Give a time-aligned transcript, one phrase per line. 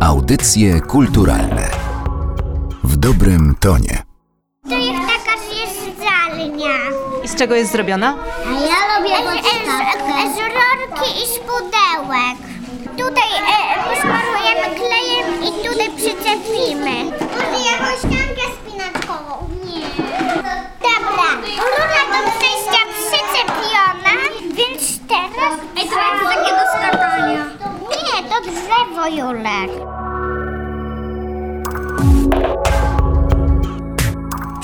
[0.00, 1.70] Audycje kulturalne
[2.84, 4.02] w dobrym tonie.
[4.68, 6.74] To jest taka zjeżdżalnia.
[7.24, 8.14] I z czego jest zrobiona?
[8.46, 12.38] A ja lubię z, z rurki i z pudełek.
[12.96, 17.04] Tutaj e, posmarujemy klejem i tutaj przyczepimy.
[17.04, 19.48] Może jakąś ściankę spinaczkową?
[19.64, 19.86] Nie.
[20.82, 24.14] Dobra, rura do przejścia przyczepiona,
[24.54, 25.54] więc teraz...
[25.76, 27.55] Ej, to jak do takiego skakania.
[28.16, 29.70] To drzewo, Julek.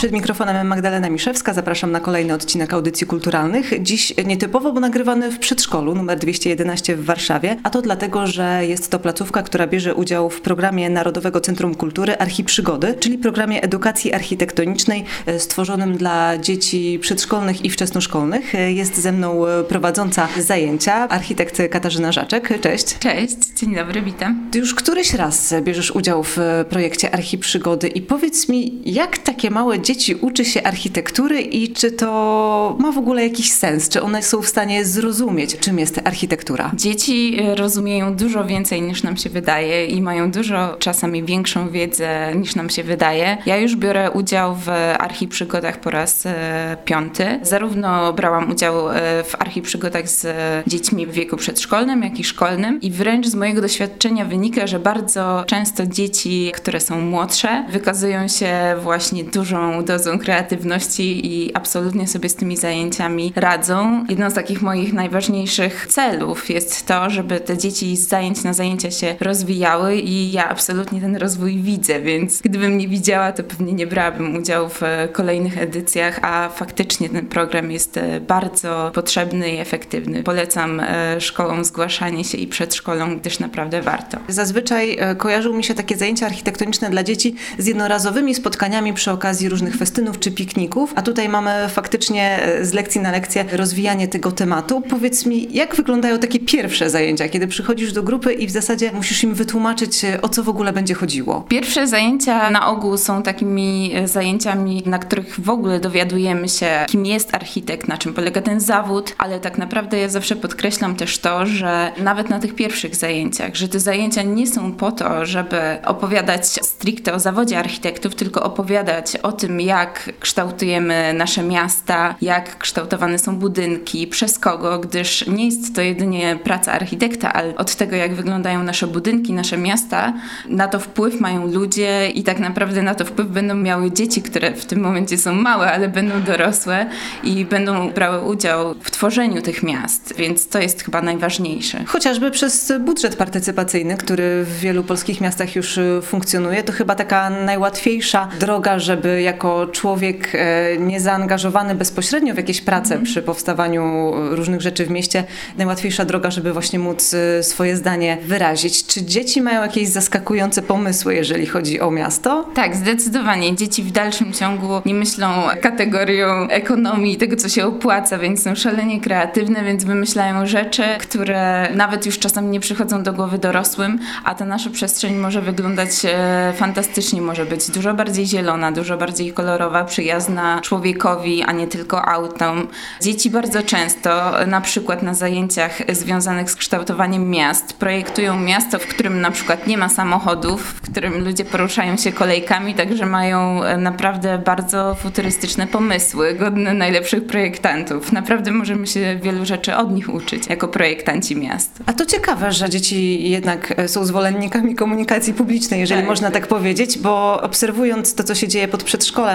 [0.03, 1.55] Przed mikrofonem Magdalena Miszewska.
[1.55, 3.83] Zapraszam na kolejny odcinek audycji kulturalnych.
[3.83, 8.91] Dziś nietypowo, bo nagrywany w przedszkolu numer 211 w Warszawie, a to dlatego, że jest
[8.91, 15.05] to placówka, która bierze udział w programie Narodowego Centrum Kultury Archiprzygody, czyli programie edukacji architektonicznej
[15.27, 18.55] e, stworzonym dla dzieci przedszkolnych i wczesnoszkolnych.
[18.55, 22.61] E, Jest ze mną e, prowadząca zajęcia, architekt Katarzyna Żaczek.
[22.61, 22.99] Cześć.
[22.99, 24.49] Cześć, dzień dobry, witam.
[24.51, 26.37] Ty już któryś raz bierzesz udział w
[26.71, 32.77] projekcie Archiprzygody i powiedz mi, jak takie małe dzieci uczy się architektury i czy to
[32.81, 33.89] ma w ogóle jakiś sens?
[33.89, 36.71] Czy one są w stanie zrozumieć, czym jest architektura?
[36.75, 42.35] Dzieci y, rozumieją dużo więcej niż nam się wydaje i mają dużo czasami większą wiedzę
[42.35, 43.39] niż nam się wydaje.
[43.47, 44.69] Ja już biorę udział w
[44.99, 47.41] archiprzygodach po raz e, piąty.
[47.43, 50.27] Zarówno brałam udział e, w archiprzygodach z
[50.67, 55.45] dziećmi w wieku przedszkolnym, jak i szkolnym i wręcz z mojego doświadczenia wynika, że bardzo
[55.47, 62.35] często dzieci, które są młodsze, wykazują się właśnie dużą dozą kreatywności i absolutnie sobie z
[62.35, 64.05] tymi zajęciami radzą.
[64.09, 68.91] Jedną z takich moich najważniejszych celów jest to, żeby te dzieci z zajęć na zajęcia
[68.91, 73.87] się rozwijały i ja absolutnie ten rozwój widzę, więc gdybym nie widziała, to pewnie nie
[73.87, 74.81] brałabym udziału w
[75.13, 80.23] kolejnych edycjach, a faktycznie ten program jest e, bardzo potrzebny i efektywny.
[80.23, 84.19] Polecam e, szkołom zgłaszanie się i przedszkolom, gdyż naprawdę warto.
[84.29, 89.49] Zazwyczaj e, kojarzą mi się takie zajęcia architektoniczne dla dzieci z jednorazowymi spotkaniami przy okazji
[89.49, 94.33] różnych festynów czy pikników, a tutaj mamy faktycznie e, z lekcji na lekcję rozwijanie tego
[94.33, 94.81] tematu.
[94.81, 99.23] Powiedz mi, jak wyglądają takie pierwsze zajęcia, kiedy przychodzisz do grupy i w zasadzie musisz
[99.23, 101.45] im wytłumaczyć, e, o co w ogóle będzie chodziło?
[101.49, 107.07] Pierwsze zajęcia na ogół są takimi e, zajęciami, na których w ogóle dowiadujemy się, kim
[107.07, 111.47] jest architekt, na czym polega ten zawód, ale tak naprawdę ja zawsze podkreślam też to,
[111.47, 116.47] że nawet na tych pierwszych zajęciach, że te zajęcia nie są po to, żeby opowiadać
[116.47, 123.37] stricte o zawodzie architektów, tylko opowiadać o tym, jak kształtujemy nasze miasta, jak kształtowane są
[123.37, 128.63] budynki, przez kogo, gdyż nie jest to jedynie praca architekta, ale od tego, jak wyglądają
[128.63, 130.13] nasze budynki, nasze miasta,
[130.49, 134.55] na to wpływ mają ludzie i tak naprawdę na to wpływ będą miały dzieci, które
[134.55, 136.87] w tym momencie są małe, ale będą dorosłe
[137.23, 141.85] i będą brały udział w tworzeniu tych miast, więc to jest chyba najważniejsze.
[141.87, 147.31] Chociażby przez budżet partycypacyjny, który w wielu polskich miastach już y, funkcjonuje, to chyba taka
[147.31, 149.42] najłatwiejsza droga, żeby jako
[149.73, 155.25] człowiek e, niezaangażowany bezpośrednio w jakieś prace przy powstawaniu różnych rzeczy w mieście,
[155.59, 158.87] najłatwiejsza droga, żeby właśnie móc y, swoje zdanie wyrazić.
[158.87, 162.49] Czy dzieci mają jakieś zaskakujące pomysły, jeżeli chodzi o miasto?
[162.55, 163.57] Tak, zdecydowanie.
[163.57, 165.29] Dzieci w dalszym ciągu nie myślą
[165.63, 172.07] kategorią ekonomii, tego co się opłaca, więc są szalenie kreatywne, więc wymyślają rzeczy, które nawet
[172.07, 177.23] już czasami nie przychodzą do głowy dorosłym, a ta nasza przestrzeń może wyglądać e, fantastycznie,
[177.23, 182.69] może być dużo bardziej zielona, dużo bardziej kolorowa, przyjazna człowiekowi, a nie tylko autom.
[183.01, 189.21] Dzieci bardzo często, na przykład na zajęciach związanych z kształtowaniem miast, projektują miasto, w którym
[189.21, 194.39] na przykład nie ma samochodów, w którym ludzie poruszają się kolejkami, także mają e, naprawdę
[194.39, 198.13] bardzo futurystyczne pomysły, godne najlepszych projektantów.
[198.13, 201.79] Naprawdę możemy się wielu rzeczy od nich uczyć jako projektanci miast.
[201.87, 206.09] A to ciekawe, że dzieci jednak e, są zwolennikami komunikacji publicznej, jeżeli Tak.
[206.09, 208.85] można tak powiedzieć, bo obserwując to, co się dzieje pod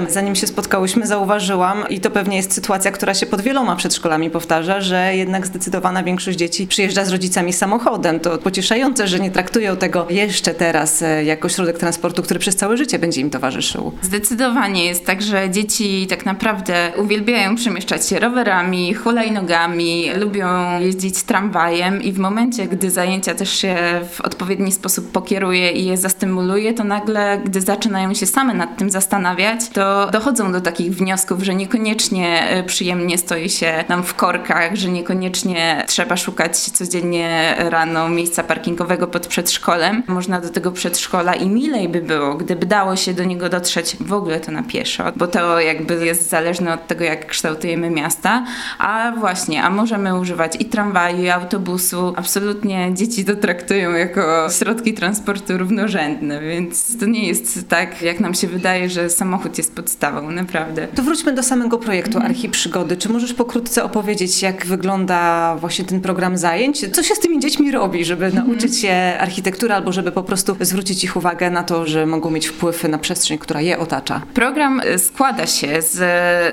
[0.10, 4.82] zanim się spotkałyśmy, zauważyłam, i to pewnie jest sytuacja, która się pod wieloma przedszkolami powtarza,
[4.82, 8.20] że jednak zdecydowana większość dzieci przyjeżdża z rodzicami samochodem.
[8.20, 12.78] To pocieszające, że nie traktują tego jeszcze teraz e, jako środek transportu, który przez całe
[12.78, 13.92] życie będzie im towarzyszył.
[14.02, 22.04] Zdecydowanie jest tak, że dzieci tak naprawdę uwielbiają przemieszczać się rowerami, hulajnogami, lubią jeździć tramwajem
[22.04, 23.76] i w momencie, gdy zajęcia też się
[24.12, 28.90] w odpowiedni sposób pokieruje i je zastymuluje, to nagle, gdy zaczynają się same nad tym
[28.90, 34.76] zastanawiać, to dochodzą do takich wniosków, że niekoniecznie e, przyjemnie stoi się nam w korkach,
[34.76, 40.04] że niekoniecznie trzeba szukać codziennie rano miejsca parkingowego pod przedszkolem.
[40.08, 44.14] Można do tego przedszkola i milej by było, gdyby dało się do niego dotrzeć w
[44.14, 48.46] ogóle to na pieszo, bo to jakby jest zależne od tego, jak kształtujemy miasta.
[48.80, 52.14] A właśnie, a możemy używać i tramwaju, i autobusu.
[52.16, 58.34] Absolutnie dzieci to traktują jako środki transportu równorzędne, więc to nie jest tak, jak nam
[58.34, 60.88] się wydaje, że samochód jest podstawą, naprawdę.
[60.88, 62.98] To wróćmy do samego projektu Archiprzygody.
[62.98, 66.86] Czy możesz pokrótce opowiedzieć, jak wygląda właśnie ten program zajęć?
[66.92, 71.04] Co się z tymi dziećmi robi, żeby nauczyć się architektury albo żeby po prostu zwrócić
[71.04, 74.22] ich uwagę na to, że mogą mieć wpływ na przestrzeń, która je otacza?
[74.34, 75.98] Program e, składa się z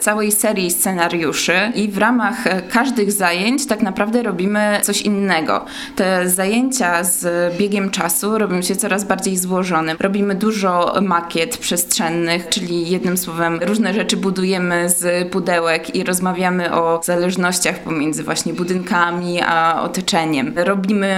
[0.04, 5.64] całej serii scenariuszy i w ramach e, każdych zajęć tak naprawdę robimy coś innego.
[5.96, 9.96] Te zajęcia z biegiem czasu robią się coraz bardziej złożone.
[10.00, 17.00] Robimy dużo makiet przestrzennych, czyli jednym słowem różne rzeczy budujemy z pudełek i rozmawiamy o
[17.02, 20.52] zależnościach pomiędzy właśnie budynkami a otoczeniem.
[20.56, 21.14] Robimy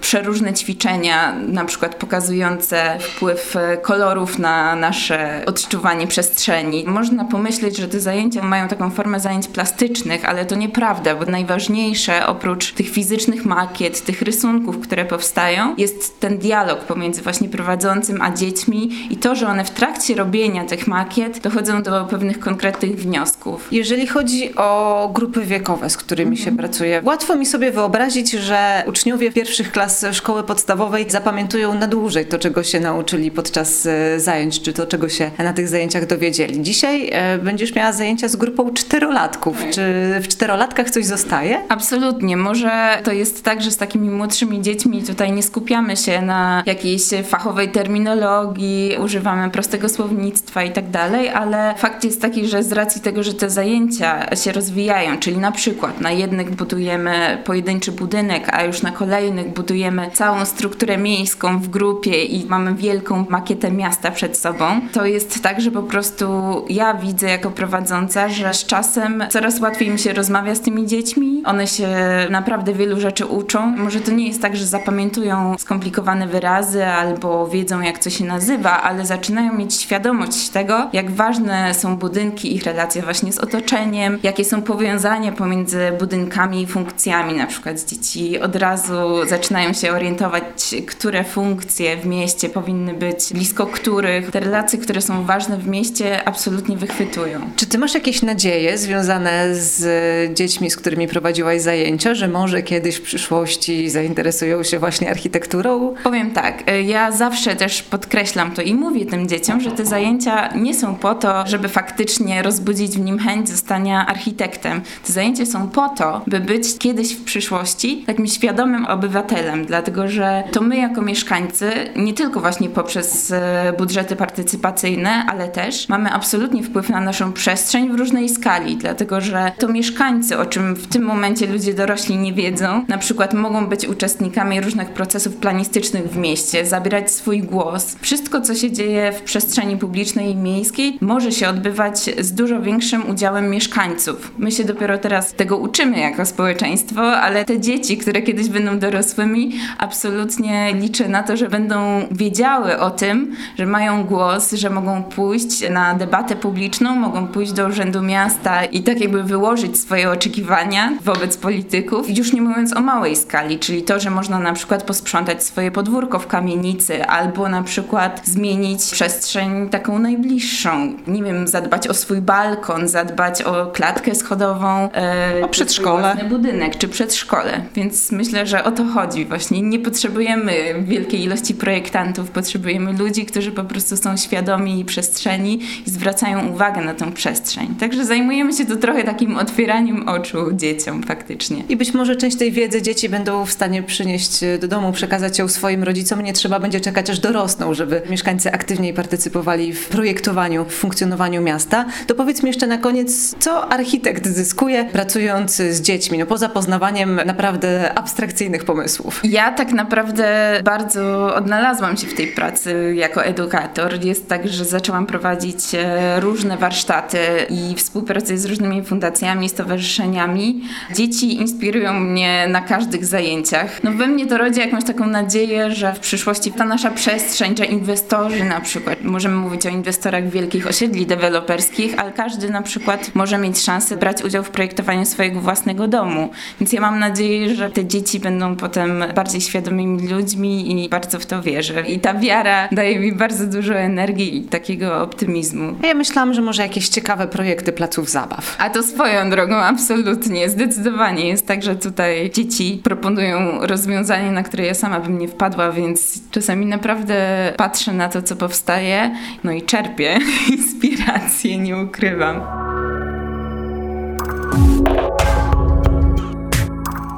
[0.00, 6.84] przeróżne ćwiczenia, na przykład pokazujące wpływ kolorów na nasze odczuwanie przestrzeni.
[6.86, 12.26] Można pomyśleć, że te zajęcia mają taką formę zajęć plastycznych, ale to nieprawda, bo najważniejsze
[12.26, 18.30] oprócz tych fizycznych makiet, tych rysunków, które powstają, jest ten dialog pomiędzy właśnie prowadzącym a
[18.30, 23.68] dziećmi i to, że one w trakcie robienia tych makiet dochodzą do pewnych konkretnych wniosków.
[23.72, 29.32] Jeżeli chodzi o grupy wiekowe, z którymi się pracuje, łatwo mi sobie wyobrazić, że uczniowie
[29.32, 34.72] pierwszych klas szkoły podstawowej zapamiętują na dłużej to, czego się nauczyli podczas e, zajęć, czy
[34.72, 36.62] to, czego się na tych zajęciach dowiedzieli.
[36.62, 39.56] Dzisiaj e, będziesz miała zajęcia z grupą czterolatków.
[39.70, 39.82] Czy
[40.20, 41.60] w czterolatkach coś zostaje?
[41.68, 42.36] Absolutnie.
[42.36, 47.02] Może to jest tak, że z takimi młodszymi dziećmi tutaj nie skupiamy się na jakiejś
[47.24, 53.00] fachowej terminologii, używamy prostego słownictwa i tak dalej, ale fakt jest taki, że z racji
[53.00, 58.64] tego, że te zajęcia się rozwijają, czyli na przykład na jednych budujemy pojedynczy budynek, a
[58.64, 64.38] już na kolejnych budujemy całą strukturę miejską w grupie i mamy wielką makietę miasta przed
[64.38, 66.26] sobą, to jest tak, że po prostu
[66.68, 71.42] ja widzę jako prowadząca, że z czasem coraz łatwiej mi się rozmawia z tymi dziećmi.
[71.44, 71.88] One się
[72.30, 73.66] naprawdę wielu rzeczy uczą.
[73.66, 78.82] Może to nie jest tak, że zapamiętują skomplikowane wyrazy albo wiedzą, jak co się nazywa,
[78.82, 84.44] ale zaczynają mieć świadomość tego, jak ważne są budynki, ich relacje właśnie z otoczeniem, jakie
[84.44, 87.34] są powiązania pomiędzy budynkami i funkcjami.
[87.34, 93.66] Na przykład dzieci od razu zaczynają się orientować, które funkcje w mieście powinny być, blisko
[93.66, 94.30] których.
[94.30, 97.40] Te relacje, które są ważne w mieście, absolutnie wychwytują.
[97.56, 102.96] Czy ty masz jakieś nadzieje związane z dziećmi, z którymi prowadziłaś zajęcia, że może kiedyś
[102.96, 105.94] w przyszłości zainteresują się właśnie architekturą?
[106.04, 110.74] Powiem tak, ja zawsze też podkreślam to i mówię tym dzieciom, że te zajęcia nie
[110.74, 114.80] są po to, żeby faktycznie rozbudzić w nim chęć zostania architektem.
[115.06, 120.42] Te zajęcia są po to, by być kiedyś w przyszłości takim świadomym obywatelem, dlatego że
[120.52, 126.62] to my jako mieszkańcy, nie tylko właśnie poprzez e, budżety partycypacyjne, ale też mamy absolutnie
[126.62, 131.02] wpływ na naszą przestrzeń w różnej skali, dlatego że to mieszkańcy, o czym w tym
[131.02, 136.66] momencie ludzie dorośli nie wiedzą, na przykład mogą być uczestnikami różnych procesów planistycznych w mieście,
[136.66, 137.96] zabierać swój głos.
[138.00, 143.10] Wszystko, co się dzieje w przestrzeni publicznej i miejskiej, może się odbywać z dużo większym
[143.10, 144.32] udziałem mieszkańców.
[144.38, 149.52] My się dopiero teraz tego uczymy jako społeczeństwo, ale te dzieci, które kiedyś będą dorosłymi,
[149.78, 155.70] absolutnie liczę na to, że będą wiedziały o tym, że mają głos, że mogą pójść
[155.70, 161.36] na debatę publiczną, mogą pójść do Urzędu Miasta i tak jakby wyłożyć swoje oczekiwania wobec
[161.36, 165.70] polityków, już nie mówiąc o małej skali, czyli to, że można na przykład posprzątać swoje
[165.70, 170.69] podwórko w kamienicy albo na przykład zmienić przestrzeń taką najbliższą.
[171.06, 176.16] Nie wiem, zadbać o swój balkon, zadbać o klatkę schodową, e, o przedszkole.
[176.28, 177.60] budynek czy przedszkole.
[177.74, 179.62] Więc myślę, że o to chodzi właśnie.
[179.62, 186.48] Nie potrzebujemy wielkiej ilości projektantów, potrzebujemy ludzi, którzy po prostu są świadomi przestrzeni i zwracają
[186.48, 187.74] uwagę na tą przestrzeń.
[187.80, 191.62] Także zajmujemy się tu trochę takim otwieraniem oczu dzieciom faktycznie.
[191.68, 195.48] I być może część tej wiedzy dzieci będą w stanie przynieść do domu, przekazać ją
[195.48, 196.20] swoim rodzicom.
[196.20, 201.84] Nie trzeba będzie czekać, aż dorosną, żeby mieszkańcy aktywniej partycypowali w projektowaniu, w funkcjonowaniu miasta.
[202.06, 207.20] To powiedz mi jeszcze na koniec, co architekt zyskuje pracując z dziećmi, no poza poznawaniem
[207.26, 209.20] naprawdę abstrakcyjnych pomysłów?
[209.24, 214.04] Ja tak naprawdę bardzo odnalazłam się w tej pracy jako edukator.
[214.04, 217.18] Jest tak, że zaczęłam prowadzić e, różne warsztaty
[217.50, 220.62] i współpracuję z różnymi fundacjami, stowarzyszeniami.
[220.94, 223.84] Dzieci inspirują mnie na każdych zajęciach.
[223.84, 227.64] No we mnie to rodzi jakąś taką nadzieję, że w przyszłości ta nasza przestrzeń, że
[227.64, 233.10] inwestorzy na przykład, możemy mówić o inwestorach wielkich takich osiedli deweloperskich, ale każdy na przykład
[233.14, 236.30] może mieć szansę brać udział w projektowaniu swojego własnego domu.
[236.60, 241.26] Więc ja mam nadzieję, że te dzieci będą potem bardziej świadomymi ludźmi i bardzo w
[241.26, 241.80] to wierzę.
[241.80, 245.76] I ta wiara daje mi bardzo dużo energii i takiego optymizmu.
[245.86, 248.56] Ja myślałam, że może jakieś ciekawe projekty placów zabaw.
[248.58, 254.66] A to swoją drogą, absolutnie, zdecydowanie jest tak, że tutaj dzieci proponują rozwiązanie, na które
[254.66, 257.14] ja sama bym nie wpadła, więc czasami naprawdę
[257.56, 262.69] patrzę na to, co powstaje, no i czerpię inspirację, nie ukrywam.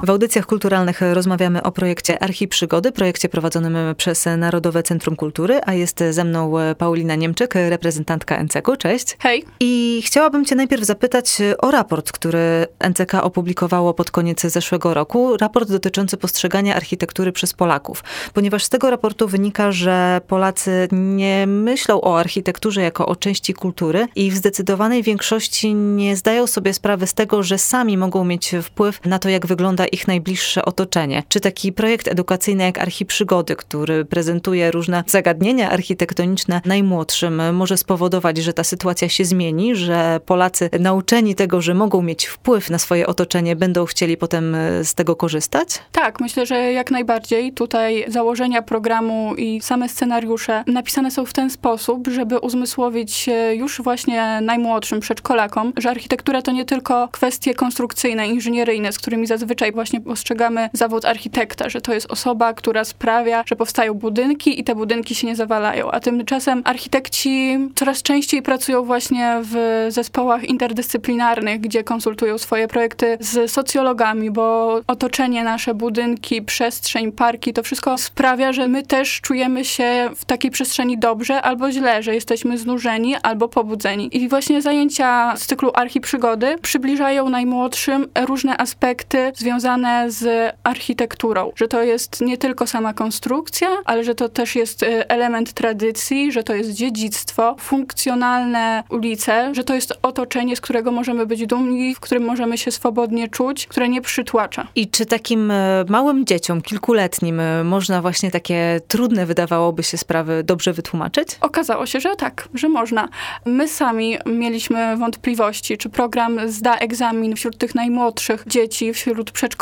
[0.05, 6.05] W audycjach kulturalnych rozmawiamy o projekcie Archiprzygody, projekcie prowadzonym przez Narodowe Centrum Kultury, a jest
[6.11, 8.77] ze mną Paulina Niemczyk, reprezentantka NCK.
[8.79, 9.17] Cześć.
[9.19, 9.45] Hej.
[9.61, 15.37] I chciałabym cię najpierw zapytać o raport, który NCK opublikowało pod koniec zeszłego roku.
[15.37, 18.05] Raport dotyczący postrzegania architektury przez Polaków.
[18.35, 24.07] Ponieważ z tego raportu wynika, że Polacy nie myślą o architekturze jako o części kultury
[24.17, 29.01] i w zdecydowanej większości nie zdają sobie sprawy z tego, że sami mogą mieć wpływ
[29.05, 31.23] na to, jak wygląda ich najbliższe otoczenie.
[31.29, 38.53] Czy taki projekt edukacyjny jak Archiprzygody, który prezentuje różne zagadnienia architektoniczne najmłodszym, może spowodować, że
[38.53, 43.57] ta sytuacja się zmieni, że Polacy nauczeni tego, że mogą mieć wpływ na swoje otoczenie,
[43.57, 45.69] będą chcieli potem e, z tego korzystać?
[45.93, 47.53] Tak, myślę, że jak najbardziej.
[47.53, 54.39] Tutaj założenia programu i same scenariusze napisane są w ten sposób, żeby uzmysłowić już właśnie
[54.43, 60.71] najmłodszym przedszkolakom, że architektura to nie tylko kwestie konstrukcyjne, inżynieryjne, z którymi zazwyczaj właśnie postrzegamy
[60.73, 65.27] zawód architekta, że to jest osoba, która sprawia, że powstają budynki i te budynki się
[65.27, 65.91] nie zawalają.
[65.91, 73.51] A tymczasem architekci coraz częściej pracują właśnie w zespołach interdyscyplinarnych, gdzie konsultują swoje projekty z
[73.51, 80.11] socjologami, bo otoczenie nasze, budynki, przestrzeń, parki, to wszystko sprawia, że my też czujemy się
[80.17, 84.17] w takiej przestrzeni dobrze albo źle, że jesteśmy znużeni albo pobudzeni.
[84.17, 89.72] I właśnie zajęcia z cyklu Archiprzygody przybliżają najmłodszym różne aspekty związane
[90.09, 95.09] z architekturą, że to jest nie tylko sama konstrukcja, ale że to też jest y,
[95.09, 101.27] element tradycji, że to jest dziedzictwo, funkcjonalne ulice, że to jest otoczenie, z którego możemy
[101.27, 104.67] być dumni, w którym możemy się swobodnie czuć, które nie przytłacza.
[104.75, 110.43] I czy takim e, małym dzieciom, kilkuletnim, e, można właśnie takie trudne wydawałoby się sprawy
[110.45, 111.29] dobrze wytłumaczyć?
[111.41, 113.09] Okazało się, że tak, że można.
[113.47, 119.62] My sami mieliśmy wątpliwości, czy program zda egzamin wśród tych najmłodszych dzieci, wśród przedszkolaków.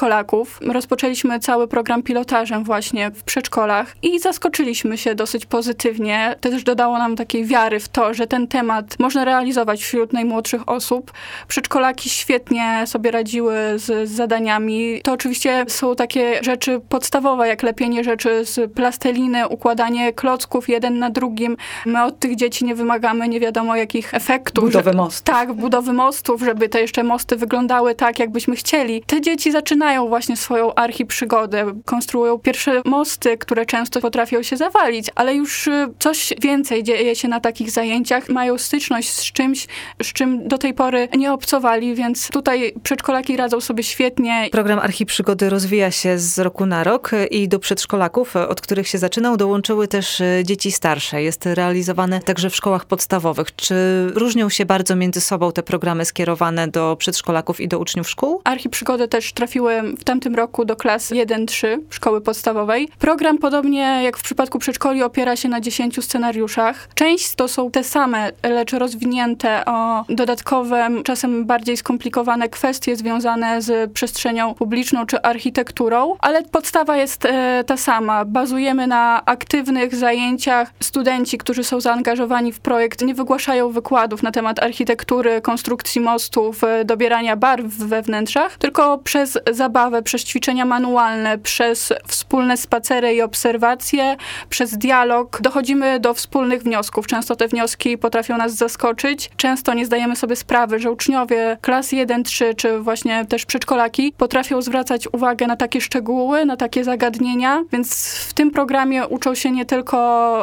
[0.61, 6.37] Rozpoczęliśmy cały program pilotażem właśnie w przedszkolach i zaskoczyliśmy się dosyć pozytywnie.
[6.40, 10.69] To też dodało nam takiej wiary w to, że ten temat można realizować wśród najmłodszych
[10.69, 11.12] osób.
[11.49, 15.00] Przedszkolaki świetnie sobie radziły z, z zadaniami.
[15.02, 21.11] To oczywiście są takie rzeczy podstawowe, jak lepienie rzeczy z plasteliny, układanie klocków jeden na
[21.11, 21.57] drugim.
[21.87, 24.64] My od tych dzieci nie wymagamy nie wiadomo jakich efektów.
[24.64, 25.23] Budowy mostów.
[25.23, 29.02] Tak, budowy mostów, żeby te jeszcze mosty wyglądały tak, jakbyśmy chcieli.
[29.07, 31.73] Te dzieci zaczynają właśnie swoją archiprzygodę.
[31.85, 37.28] Konstruują pierwsze mosty, które często potrafią się zawalić, ale już y, coś więcej dzieje się
[37.28, 38.28] na takich zajęciach.
[38.28, 39.66] Mają styczność z czymś,
[40.02, 44.49] z czym do tej pory nie obcowali, więc tutaj przedszkolaki radzą sobie świetnie.
[44.52, 49.37] Program Archiprzygody rozwija się z roku na rok i do przedszkolaków, od których się zaczynał,
[49.37, 51.23] dołączyły też y, dzieci starsze.
[51.23, 53.54] Jest realizowane także w szkołach podstawowych.
[53.56, 53.75] Czy
[54.14, 58.40] różnią się bardzo między sobą te programy skierowane do przedszkolaków i do uczniów szkół?
[58.44, 62.88] Archiprzygodę też trafiły w tamtym roku do klas 1-3 szkoły podstawowej.
[62.99, 66.88] Program, podobnie jak w przypadku przedszkoli, opiera się na 10 scenariuszach.
[66.94, 73.92] Część to są te same, lecz rozwinięte o dodatkowe, czasem bardziej skomplikowane kwestie związane z
[73.92, 78.25] przestrzenią publiczną czy architekturą, ale podstawa jest e, ta sama.
[78.25, 80.72] Bazujemy na aktywnych zajęciach.
[80.80, 86.84] Studenci, którzy są zaangażowani w projekt, nie wygłaszają wykładów na temat architektury, konstrukcji mostów, e,
[86.84, 89.38] dobierania barw we wnętrzach, tylko przez
[89.70, 94.16] zabawę, przez ćwiczenia manualne, przez wspólne spacery i obserwacje,
[94.48, 97.06] przez dialog dochodzimy do wspólnych wniosków.
[97.06, 99.30] Często te wnioski potrafią nas zaskoczyć.
[99.36, 105.08] Często nie zdajemy sobie sprawy, że uczniowie klas 1-3 czy właśnie też przedszkolaki potrafią zwracać
[105.12, 109.98] uwagę na takie szczegóły, na takie zagadnienia, więc w tym programie uczą się nie tylko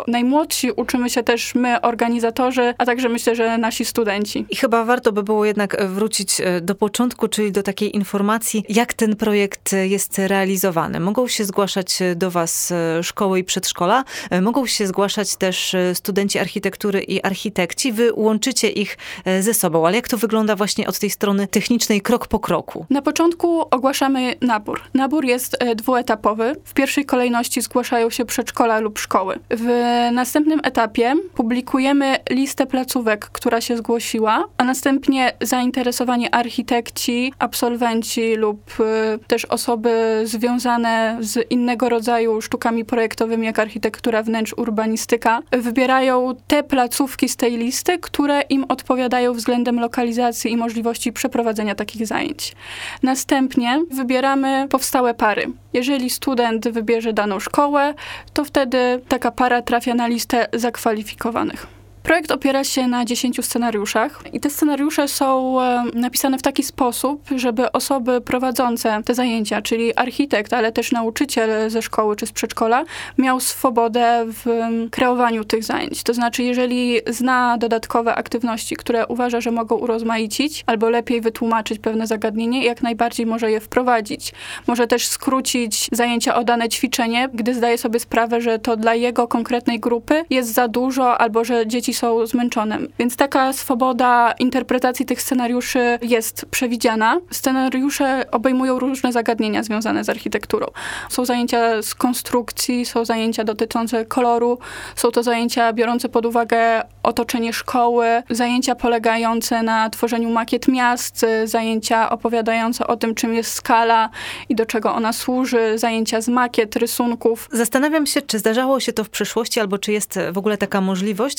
[0.08, 4.46] najmłodsi, uczymy się też my, organizatorzy, a także myślę, że nasi studenci.
[4.50, 8.94] I chyba warto by było jednak wrócić e, do początku, czyli do takiej informacji, jak
[8.94, 11.00] ten projekt jest realizowany?
[11.00, 14.04] Mogą się zgłaszać do Was szkoły i przedszkola,
[14.42, 17.92] mogą się zgłaszać też studenci architektury i architekci.
[17.92, 18.98] Wy łączycie ich
[19.40, 22.86] ze sobą, ale jak to wygląda właśnie od tej strony technicznej, krok po kroku?
[22.90, 24.82] Na początku ogłaszamy nabór.
[24.94, 26.56] Nabór jest dwuetapowy.
[26.64, 29.40] W pierwszej kolejności zgłaszają się przedszkola lub szkoły.
[29.50, 29.68] W
[30.12, 38.84] następnym etapie publikujemy listę placówek, która się zgłosiła, a następnie zainteresowani architekci, absolwenci lub y,
[39.28, 47.30] też osoby związane z innego rodzaju sztukami projektowymi, jak architektura wnętrz, urbanistyka, wybierają te placówki
[47.30, 52.56] z tej listy, które im odpowiadają względem lokalizacji i możliwości przeprowadzenia takich zajęć.
[53.04, 55.48] Następnie wybieramy powstałe pary.
[55.74, 57.94] Jeżeli student wybierze daną szkołę,
[58.34, 61.77] to wtedy taka para trafia na listę zakwalifikowanych.
[62.08, 65.58] Projekt opiera się na 10 scenariuszach i te scenariusze są
[65.94, 71.82] napisane w taki sposób, żeby osoby prowadzące te zajęcia, czyli architekt, ale też nauczyciel ze
[71.82, 72.86] szkoły czy z przedszkola,
[73.18, 74.46] miał swobodę w
[74.92, 76.04] kreowaniu tych zajęć.
[76.04, 82.08] To znaczy, jeżeli zna dodatkowe aktywności, które uważa, że mogą urozmaicić albo lepiej wytłumaczyć pewne
[82.08, 84.34] zagadnienie, jak najbardziej może je wprowadzić.
[84.68, 89.28] Może też skrócić zajęcia o dane ćwiczenie, gdy zdaje sobie sprawę, że to dla jego
[89.28, 92.80] konkretnej grupy jest za dużo albo że dzieci są zmęczone.
[93.00, 97.20] Więc taka swoboda interpretacji tych scenariuszy jest przewidziana.
[97.32, 100.68] Scenariusze obejmują różne zagadnienia związane z architekturą.
[101.10, 104.60] Są zajęcia z konstrukcji, są zajęcia dotyczące koloru,
[104.96, 112.10] są to zajęcia biorące pod uwagę otoczenie szkoły, zajęcia polegające na tworzeniu makiet miast, zajęcia
[112.10, 114.10] opowiadające o tym, czym jest skala
[114.50, 117.50] i do czego ona służy, zajęcia z makiet, rysunków.
[117.52, 121.38] Zastanawiam się, czy zdarzało się to w przeszłości, albo czy jest w ogóle taka możliwość,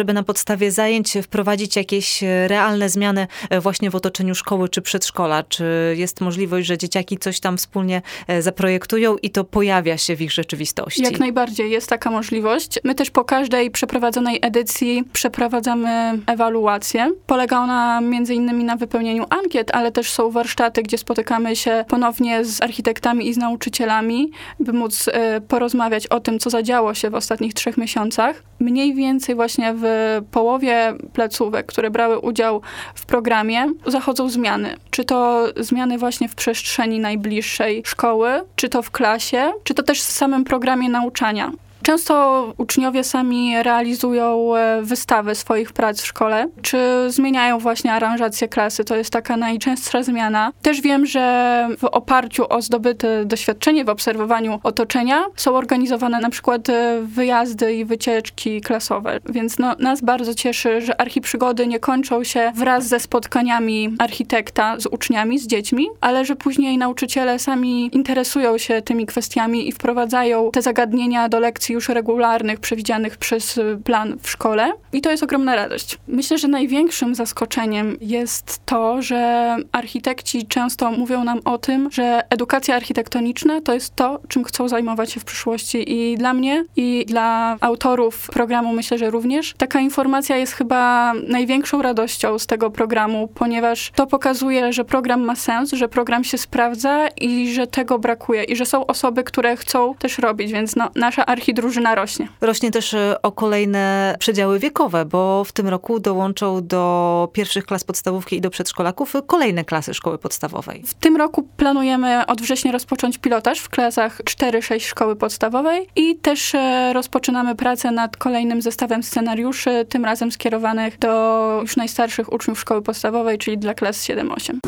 [0.00, 3.26] żeby na podstawie zajęć wprowadzić jakieś realne zmiany
[3.60, 5.42] właśnie w otoczeniu szkoły czy przedszkola?
[5.42, 10.20] Czy jest możliwość, że dzieciaki coś tam wspólnie e, zaprojektują i to pojawia się w
[10.20, 11.02] ich rzeczywistości?
[11.02, 12.78] Jak najbardziej jest taka możliwość.
[12.84, 17.10] My też po każdej przeprowadzonej edycji przeprowadzamy ewaluację.
[17.26, 22.44] Polega ona między innymi na wypełnieniu ankiet, ale też są warsztaty, gdzie spotykamy się ponownie
[22.44, 24.30] z architektami i z nauczycielami,
[24.60, 28.42] by móc e, porozmawiać o tym, co zadziało się w ostatnich trzech miesiącach.
[28.60, 32.62] Mniej więcej właśnie w połowie placówek, które brały udział
[32.94, 34.76] w programie, zachodzą zmiany.
[34.90, 40.00] Czy to zmiany właśnie w przestrzeni najbliższej szkoły, czy to w klasie, czy to też
[40.00, 41.52] w samym programie nauczania.
[41.82, 48.84] Często uczniowie sami realizują e, wystawy swoich prac w szkole, czy zmieniają właśnie aranżację klasy.
[48.84, 50.52] To jest taka najczęstsza zmiana.
[50.62, 56.68] Też wiem, że w oparciu o zdobyte doświadczenie w obserwowaniu otoczenia są organizowane na przykład
[56.68, 59.20] e, wyjazdy i wycieczki klasowe.
[59.28, 64.86] Więc no, nas bardzo cieszy, że archiprzygody nie kończą się wraz ze spotkaniami architekta z
[64.86, 70.62] uczniami, z dziećmi, ale że później nauczyciele sami interesują się tymi kwestiami i wprowadzają te
[70.62, 74.72] zagadnienia do lekcji lekcji już regularnych, przewidzianych przez y, plan w szkole.
[74.92, 75.98] I to jest ogromna radość.
[76.08, 82.76] Myślę, że największym zaskoczeniem jest to, że architekci często mówią nam o tym, że edukacja
[82.76, 85.92] architektoniczna to jest to, czym chcą zajmować się w przyszłości.
[85.92, 91.82] I dla mnie, i dla autorów programu myślę, że również taka informacja jest chyba największą
[91.82, 97.08] radością z tego programu, ponieważ to pokazuje, że program ma sens, że program się sprawdza
[97.08, 98.44] i że tego brakuje.
[98.44, 102.28] I że są osoby, które chcą też robić, więc no, nasza archidrużyna drużyna rośnie.
[102.40, 107.84] Rośnie też e, o kolejne przedziały wiekowe, bo w tym roku dołączą do pierwszych klas
[107.84, 110.82] podstawówki i do przedszkolaków kolejne klasy szkoły podstawowej.
[110.86, 116.54] W tym roku planujemy od września rozpocząć pilotaż w klasach 4-6 szkoły podstawowej i też
[116.54, 122.82] e, rozpoczynamy pracę nad kolejnym zestawem scenariuszy, tym razem skierowanych do już najstarszych uczniów szkoły
[122.82, 124.58] podstawowej, czyli dla klas 7-8.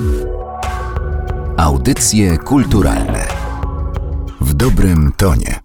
[1.56, 3.26] Audycje kulturalne
[4.40, 5.61] w dobrym tonie.